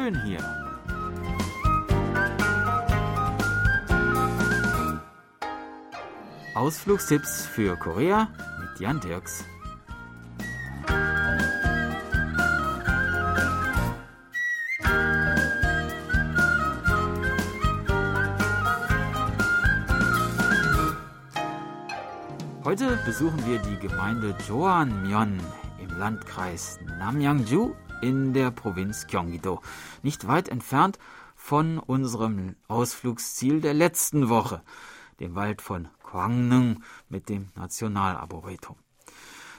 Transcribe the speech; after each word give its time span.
schön 0.00 0.22
hier. 0.22 0.38
Ausflugstipps 6.54 7.46
für 7.46 7.76
Korea 7.76 8.28
mit 8.60 8.80
Jan 8.80 9.00
Dirks. 9.00 9.44
Heute 22.64 22.96
besuchen 23.04 23.44
wir 23.46 23.58
die 23.58 23.76
Gemeinde 23.76 24.34
Joanmyeon 24.46 25.40
im 25.78 25.98
Landkreis 25.98 26.78
Namyangju 26.98 27.74
in 28.00 28.32
der 28.32 28.50
Provinz 28.50 29.06
Gyeonggi-do, 29.06 29.60
nicht 30.02 30.26
weit 30.26 30.48
entfernt 30.48 30.98
von 31.34 31.78
unserem 31.78 32.56
Ausflugsziel 32.68 33.60
der 33.60 33.74
letzten 33.74 34.28
Woche, 34.28 34.62
dem 35.20 35.34
Wald 35.34 35.62
von 35.62 35.88
Gwangnung 36.02 36.82
mit 37.08 37.28
dem 37.28 37.48
Nationalarboretum. 37.54 38.76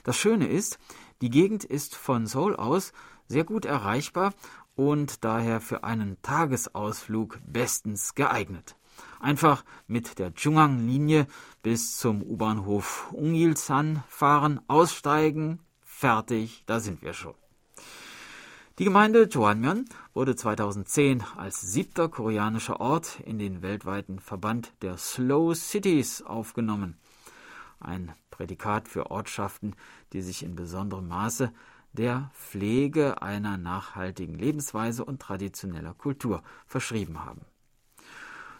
Das 0.04 0.16
Schöne 0.16 0.48
ist, 0.48 0.78
die 1.20 1.30
Gegend 1.30 1.64
ist 1.64 1.94
von 1.94 2.26
Seoul 2.26 2.56
aus 2.56 2.92
sehr 3.28 3.44
gut 3.44 3.64
erreichbar 3.64 4.34
und 4.74 5.24
daher 5.24 5.60
für 5.60 5.84
einen 5.84 6.20
Tagesausflug 6.22 7.38
bestens 7.46 8.14
geeignet. 8.14 8.76
Einfach 9.20 9.64
mit 9.86 10.18
der 10.18 10.32
Jungang-Linie 10.36 11.26
bis 11.62 11.96
zum 11.96 12.22
U-Bahnhof 12.22 13.12
Ungilsan 13.12 14.02
fahren, 14.08 14.60
aussteigen, 14.66 15.60
fertig, 15.82 16.64
da 16.66 16.80
sind 16.80 17.02
wir 17.02 17.12
schon. 17.12 17.41
Die 18.78 18.84
Gemeinde 18.84 19.24
Joanmyeon 19.24 19.84
wurde 20.14 20.34
2010 20.34 21.22
als 21.36 21.60
siebter 21.60 22.08
koreanischer 22.08 22.80
Ort 22.80 23.20
in 23.20 23.38
den 23.38 23.60
weltweiten 23.60 24.18
Verband 24.18 24.72
der 24.80 24.96
Slow 24.96 25.54
Cities 25.54 26.22
aufgenommen. 26.22 26.96
Ein 27.80 28.12
Prädikat 28.30 28.88
für 28.88 29.10
Ortschaften, 29.10 29.76
die 30.14 30.22
sich 30.22 30.42
in 30.42 30.56
besonderem 30.56 31.06
Maße 31.06 31.52
der 31.92 32.30
Pflege 32.32 33.20
einer 33.20 33.58
nachhaltigen 33.58 34.38
Lebensweise 34.38 35.04
und 35.04 35.20
traditioneller 35.20 35.92
Kultur 35.92 36.42
verschrieben 36.66 37.26
haben. 37.26 37.42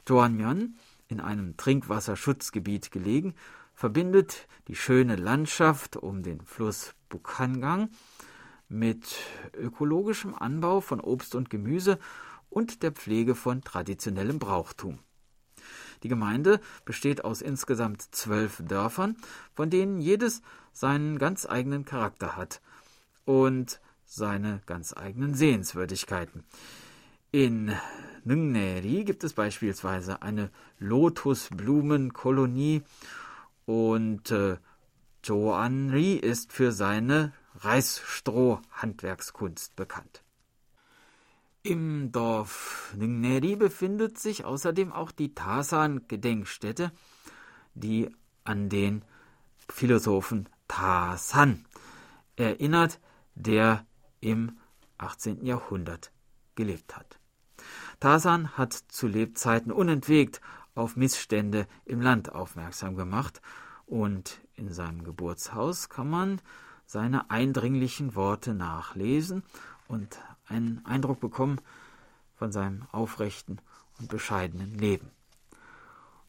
Joanmyeon, 0.06 0.76
in 1.08 1.20
einem 1.20 1.56
Trinkwasserschutzgebiet 1.56 2.90
gelegen, 2.90 3.34
verbindet 3.72 4.46
die 4.68 4.76
schöne 4.76 5.16
Landschaft 5.16 5.96
um 5.96 6.22
den 6.22 6.42
Fluss 6.42 6.94
Bukhangang 7.08 7.88
mit 8.72 9.16
ökologischem 9.54 10.34
Anbau 10.34 10.80
von 10.80 11.00
Obst 11.00 11.34
und 11.34 11.50
Gemüse 11.50 11.98
und 12.48 12.82
der 12.82 12.92
Pflege 12.92 13.34
von 13.34 13.62
traditionellem 13.62 14.38
Brauchtum. 14.38 14.98
Die 16.02 16.08
Gemeinde 16.08 16.60
besteht 16.84 17.24
aus 17.24 17.42
insgesamt 17.42 18.02
zwölf 18.14 18.62
Dörfern, 18.66 19.16
von 19.54 19.70
denen 19.70 20.00
jedes 20.00 20.42
seinen 20.72 21.18
ganz 21.18 21.46
eigenen 21.46 21.84
Charakter 21.84 22.36
hat 22.36 22.60
und 23.24 23.80
seine 24.04 24.60
ganz 24.66 24.96
eigenen 24.96 25.34
Sehenswürdigkeiten. 25.34 26.44
In 27.30 27.72
Nungneri 28.24 29.04
gibt 29.04 29.22
es 29.24 29.32
beispielsweise 29.32 30.22
eine 30.22 30.50
Lotusblumenkolonie 30.78 32.82
und 33.64 34.30
äh, 34.30 34.58
Joanri 35.24 36.14
ist 36.14 36.52
für 36.52 36.72
seine 36.72 37.32
Reisstroh-Handwerkskunst 37.60 39.76
bekannt. 39.76 40.22
Im 41.62 42.10
Dorf 42.10 42.92
Nungneri 42.96 43.56
befindet 43.56 44.18
sich 44.18 44.44
außerdem 44.44 44.92
auch 44.92 45.12
die 45.12 45.34
Tasan-Gedenkstätte, 45.34 46.90
die 47.74 48.10
an 48.44 48.68
den 48.68 49.04
Philosophen 49.68 50.48
Tasan 50.66 51.64
erinnert, 52.36 53.00
der 53.34 53.86
im 54.20 54.58
18. 54.98 55.44
Jahrhundert 55.44 56.12
gelebt 56.54 56.96
hat. 56.96 57.18
Tasan 58.00 58.56
hat 58.56 58.72
zu 58.72 59.06
Lebzeiten 59.06 59.70
unentwegt 59.70 60.40
auf 60.74 60.96
Missstände 60.96 61.66
im 61.84 62.00
Land 62.00 62.34
aufmerksam 62.34 62.96
gemacht 62.96 63.40
und 63.86 64.40
in 64.54 64.72
seinem 64.72 65.04
Geburtshaus 65.04 65.88
kann 65.88 66.10
man 66.10 66.40
seine 66.92 67.30
eindringlichen 67.30 68.14
Worte 68.14 68.52
nachlesen 68.52 69.42
und 69.88 70.18
einen 70.46 70.84
Eindruck 70.84 71.20
bekommen 71.20 71.58
von 72.36 72.52
seinem 72.52 72.82
aufrechten 72.92 73.62
und 73.98 74.10
bescheidenen 74.10 74.78
Leben. 74.78 75.10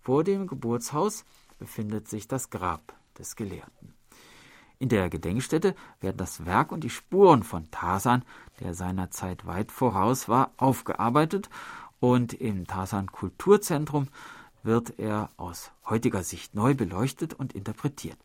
Vor 0.01 0.23
dem 0.23 0.47
Geburtshaus 0.47 1.25
befindet 1.59 2.07
sich 2.07 2.29
das 2.29 2.49
Grab 2.49 2.93
des 3.19 3.35
Gelehrten. 3.35 3.93
In 4.79 4.87
der 4.87 5.09
Gedenkstätte 5.09 5.75
werden 5.99 6.17
das 6.17 6.45
Werk 6.45 6.71
und 6.71 6.85
die 6.85 6.89
Spuren 6.89 7.43
von 7.43 7.69
Tasan, 7.69 8.23
der 8.61 8.73
seiner 8.73 9.11
Zeit 9.11 9.45
weit 9.45 9.69
voraus 9.69 10.29
war, 10.29 10.51
aufgearbeitet 10.55 11.49
und 11.99 12.33
im 12.33 12.67
Tasan 12.67 13.11
Kulturzentrum 13.11 14.07
wird 14.63 14.97
er 14.97 15.29
aus 15.35 15.71
heutiger 15.89 16.23
Sicht 16.23 16.55
neu 16.55 16.73
beleuchtet 16.73 17.33
und 17.33 17.51
interpretiert. 17.51 18.17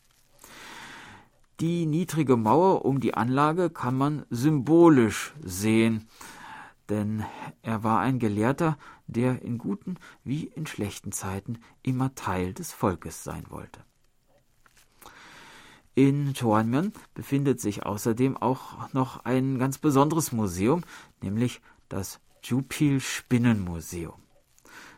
Die 1.60 1.86
niedrige 1.86 2.36
Mauer 2.36 2.84
um 2.84 3.00
die 3.00 3.14
Anlage 3.14 3.68
kann 3.68 3.98
man 3.98 4.24
symbolisch 4.30 5.34
sehen, 5.42 6.08
denn 6.88 7.24
er 7.62 7.82
war 7.82 7.98
ein 7.98 8.20
Gelehrter, 8.20 8.78
der 9.08 9.42
in 9.42 9.58
guten 9.58 9.96
wie 10.22 10.44
in 10.44 10.66
schlechten 10.66 11.10
Zeiten 11.10 11.58
immer 11.82 12.14
Teil 12.14 12.54
des 12.54 12.72
Volkes 12.72 13.24
sein 13.24 13.46
wollte. 13.48 13.80
In 15.96 16.32
Joanmyeon 16.32 16.92
befindet 17.14 17.60
sich 17.60 17.84
außerdem 17.84 18.36
auch 18.36 18.92
noch 18.92 19.24
ein 19.24 19.58
ganz 19.58 19.78
besonderes 19.78 20.30
Museum, 20.30 20.82
nämlich 21.22 21.60
das 21.88 22.20
Jupil 22.44 23.00
Spinnenmuseum. 23.00 24.22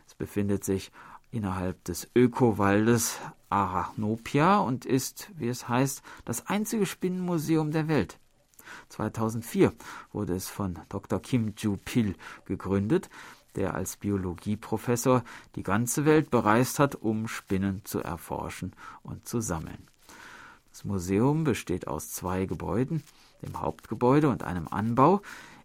Es 0.05 0.13
befindet 0.13 0.63
sich 0.63 0.91
innerhalb 1.31 1.83
des 1.85 2.09
Ökowaldes 2.15 3.19
Arachnopia 3.49 4.59
und 4.59 4.85
ist, 4.85 5.29
wie 5.35 5.47
es 5.47 5.67
heißt, 5.67 6.01
das 6.25 6.47
einzige 6.47 6.85
Spinnenmuseum 6.85 7.71
der 7.71 7.87
Welt. 7.87 8.17
2004 8.89 9.73
wurde 10.13 10.35
es 10.35 10.47
von 10.47 10.79
Dr. 10.89 11.21
Kim 11.21 11.53
Ju-pil 11.57 12.15
gegründet, 12.45 13.09
der 13.55 13.73
als 13.73 13.97
Biologieprofessor 13.97 15.23
die 15.55 15.63
ganze 15.63 16.05
Welt 16.05 16.31
bereist 16.31 16.79
hat, 16.79 16.95
um 16.95 17.27
Spinnen 17.27 17.81
zu 17.83 17.99
erforschen 17.99 18.73
und 19.03 19.27
zu 19.27 19.41
sammeln. 19.41 19.87
Das 20.71 20.85
Museum 20.85 21.43
besteht 21.43 21.87
aus 21.87 22.11
zwei 22.11 22.45
Gebäuden, 22.45 23.03
dem 23.41 23.59
Hauptgebäude 23.59 24.29
und 24.29 24.43
einem 24.43 24.69
Anbau, 24.69 25.21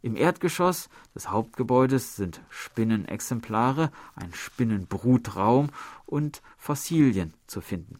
im 0.06 0.15
Erdgeschoss 0.15 0.89
des 1.17 1.31
Hauptgebäudes 1.31 2.15
sind 2.15 2.41
Spinnenexemplare, 2.49 3.91
ein 4.15 4.33
Spinnenbrutraum 4.33 5.71
und 6.05 6.43
Fossilien 6.56 7.34
zu 7.49 7.61
finden. 7.61 7.99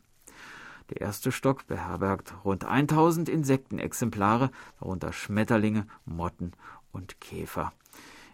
Der 0.89 1.00
erste 1.00 1.33
Stock 1.33 1.66
beherbergt 1.66 2.33
rund 2.45 2.65
1000 2.65 3.28
Insektenexemplare, 3.28 4.53
darunter 4.78 5.12
Schmetterlinge, 5.12 5.89
Motten 6.05 6.53
und 6.93 7.21
Käfer. 7.21 7.72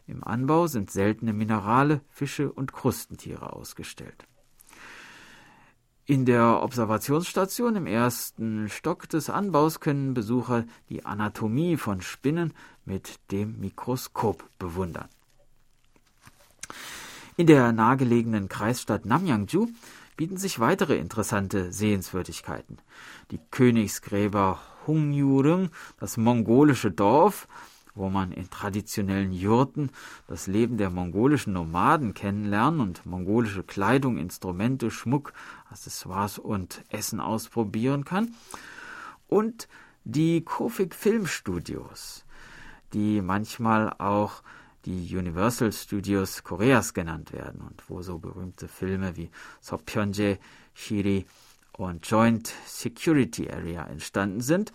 Im 0.07 0.23
Anbau 0.23 0.67
sind 0.67 0.91
seltene 0.91 1.33
Minerale, 1.33 2.03
Fische 2.11 2.53
und 2.53 2.75
Krustentiere 2.75 3.55
ausgestellt. 3.55 4.27
In 6.13 6.27
der 6.27 6.63
Observationsstation 6.63 7.75
im 7.75 7.87
ersten 7.87 8.69
Stock 8.69 9.09
des 9.09 9.31
Anbaus 9.31 9.81
können 9.81 10.13
Besucher 10.13 10.67
die 10.91 11.07
Anatomie 11.07 11.79
von 11.79 12.03
Spinnen 12.03 12.53
mit 12.85 13.19
dem 13.31 13.59
Mikroskop 13.61 14.45
bewundern. 14.59 15.09
In 17.39 17.47
der 17.47 17.73
nahegelegenen 17.73 18.51
Kreisstadt 18.51 19.07
Namyangju 19.07 19.69
bieten 20.19 20.37
sich 20.37 20.61
weitere 20.61 20.99
interessante 20.99 21.73
Sehenswürdigkeiten. 21.73 22.77
Die 23.31 23.41
Königsgräber 23.51 24.61
Hungyurung, 24.87 25.71
das 25.99 26.19
mongolische 26.19 26.91
Dorf, 26.91 27.49
wo 27.95 28.09
man 28.09 28.33
in 28.33 28.49
traditionellen 28.51 29.33
Jurten 29.33 29.91
das 30.27 30.47
Leben 30.47 30.79
der 30.79 30.91
mongolischen 30.91 31.53
Nomaden 31.53 32.15
kennenlernen 32.15 32.81
und 32.81 33.05
mongolische 33.07 33.63
Kleidung, 33.63 34.17
Instrumente, 34.17 34.91
Schmuck, 34.91 35.33
Accessoires 35.71 36.39
und 36.39 36.83
Essen 36.89 37.21
ausprobieren 37.21 38.05
kann. 38.05 38.35
Und 39.29 39.69
die 40.05 40.43
Kofik 40.43 40.95
Filmstudios, 40.95 42.25
die 42.93 43.21
manchmal 43.21 43.93
auch 43.99 44.43
die 44.85 45.17
Universal 45.17 45.73
Studios 45.73 46.43
Koreas 46.43 46.93
genannt 46.93 47.33
werden 47.33 47.61
und 47.61 47.89
wo 47.89 48.03
so 48.03 48.19
berühmte 48.19 48.67
Filme 48.67 49.17
wie 49.17 49.31
Sopyeonje, 49.61 50.39
Shiri 50.75 51.27
und 51.73 52.07
Joint 52.09 52.53
Security 52.67 53.49
Area 53.49 53.87
entstanden 53.87 54.41
sind 54.41 54.73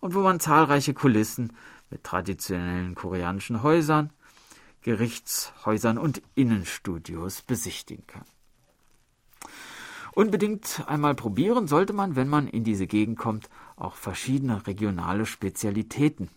und 0.00 0.14
wo 0.14 0.20
man 0.20 0.40
zahlreiche 0.40 0.94
Kulissen 0.94 1.52
mit 1.92 2.02
traditionellen 2.02 2.94
koreanischen 2.94 3.62
Häusern, 3.62 4.10
Gerichtshäusern 4.80 5.98
und 5.98 6.22
Innenstudios 6.34 7.42
besichtigen 7.42 8.06
kann. 8.06 8.24
Unbedingt 10.14 10.84
einmal 10.88 11.14
probieren 11.14 11.68
sollte 11.68 11.92
man, 11.92 12.16
wenn 12.16 12.28
man 12.28 12.48
in 12.48 12.64
diese 12.64 12.86
Gegend 12.86 13.18
kommt, 13.18 13.48
auch 13.76 13.94
verschiedene 13.94 14.66
regionale 14.66 15.24
Spezialitäten. 15.24 16.28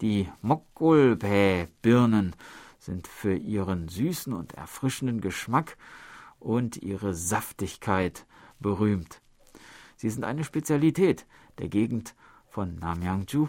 Die 0.00 0.28
Mokgolbä-Birnen 0.40 2.34
sind 2.78 3.06
für 3.06 3.34
ihren 3.34 3.88
süßen 3.88 4.32
und 4.32 4.54
erfrischenden 4.54 5.20
Geschmack 5.20 5.76
und 6.38 6.78
ihre 6.78 7.14
Saftigkeit 7.14 8.26
berühmt. 8.58 9.20
Sie 9.96 10.10
sind 10.10 10.24
eine 10.24 10.44
Spezialität 10.44 11.26
der 11.58 11.68
Gegend 11.68 12.14
von 12.48 12.76
Namyangju, 12.76 13.48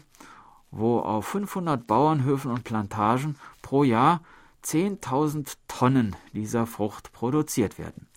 wo 0.71 0.99
auf 0.99 1.27
500 1.27 1.85
Bauernhöfen 1.85 2.51
und 2.51 2.63
Plantagen 2.63 3.35
pro 3.61 3.83
Jahr 3.83 4.21
10.000 4.63 5.57
Tonnen 5.67 6.15
dieser 6.33 6.65
Frucht 6.65 7.11
produziert 7.11 7.77
werden. 7.77 8.07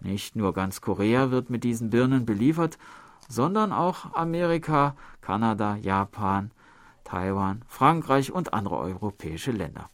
Nicht 0.00 0.36
nur 0.36 0.52
ganz 0.52 0.80
Korea 0.80 1.30
wird 1.30 1.50
mit 1.50 1.64
diesen 1.64 1.90
Birnen 1.90 2.26
beliefert, 2.26 2.78
sondern 3.28 3.72
auch 3.72 4.14
Amerika, 4.14 4.96
Kanada, 5.20 5.76
Japan, 5.76 6.50
Taiwan, 7.04 7.62
Frankreich 7.68 8.30
und 8.30 8.52
andere 8.52 8.76
europäische 8.76 9.50
Länder. 9.50 9.88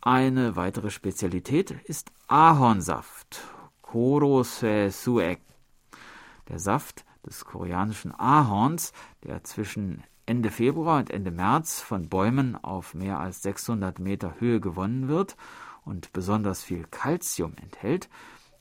Eine 0.00 0.56
weitere 0.56 0.90
Spezialität 0.90 1.70
ist 1.70 2.10
Ahornsaft, 2.28 3.42
Korose 3.82 4.90
Suek. 4.90 5.40
Der 6.48 6.58
Saft 6.58 7.04
des 7.26 7.44
koreanischen 7.44 8.12
Ahorns, 8.18 8.92
der 9.24 9.44
zwischen 9.44 10.02
Ende 10.28 10.50
Februar 10.50 10.98
und 10.98 11.10
Ende 11.10 11.30
März 11.30 11.80
von 11.80 12.10
Bäumen 12.10 12.54
auf 12.62 12.92
mehr 12.92 13.18
als 13.18 13.40
600 13.40 13.98
Meter 13.98 14.34
Höhe 14.38 14.60
gewonnen 14.60 15.08
wird 15.08 15.38
und 15.86 16.12
besonders 16.12 16.62
viel 16.62 16.84
Kalzium 16.90 17.54
enthält, 17.62 18.10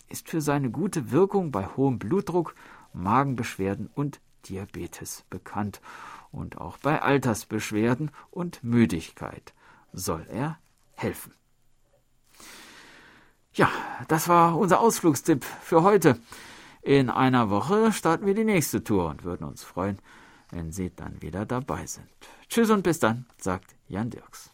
ist 0.08 0.30
für 0.30 0.40
seine 0.40 0.72
gute 0.72 1.12
Wirkung 1.12 1.52
bei 1.52 1.66
hohem 1.66 2.00
Blutdruck, 2.00 2.56
Magenbeschwerden 2.94 3.90
und 3.94 4.22
Diabetes 4.48 5.26
bekannt 5.30 5.82
und 6.32 6.58
auch 6.58 6.78
bei 6.78 7.02
Altersbeschwerden 7.02 8.12
und 8.32 8.64
Müdigkeit 8.64 9.54
soll 9.92 10.26
er 10.30 10.58
helfen. 10.94 11.34
Ja, 13.52 13.70
das 14.08 14.30
war 14.30 14.58
unser 14.58 14.80
Ausflugstipp 14.80 15.44
für 15.44 15.84
heute. 15.84 16.18
In 16.82 17.10
einer 17.10 17.50
Woche 17.50 17.92
starten 17.92 18.26
wir 18.26 18.36
die 18.36 18.46
nächste 18.46 18.86
Tour 18.86 19.10
und 19.10 19.26
würden 19.26 19.44
uns 19.44 19.66
freuen, 19.66 20.00
wenn 20.50 20.72
Sie 20.72 20.90
dann 20.96 21.22
wieder 21.22 21.46
dabei 21.46 21.86
sind. 21.86 22.08
Tschüss 22.50 22.70
und 22.70 22.84
bis 22.84 23.00
dann, 23.00 23.26
sagt 23.38 23.76
Jan 23.88 24.10
Dirks. 24.10 24.52